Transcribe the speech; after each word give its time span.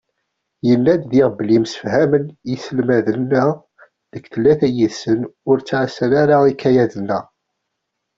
Yenna-d 0.67 1.03
diɣ 1.11 1.29
belli 1.37 1.57
msefhamen 1.63 2.25
yiselmaden-a 2.49 3.45
deg 4.11 4.23
tlata 4.33 4.67
yid-sen 4.75 5.19
ur 5.49 5.57
ttɛassan 5.59 6.11
ara 6.21 6.35
ikayaden-a. 6.51 7.19